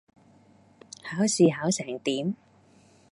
[1.03, 2.35] 考試考成點?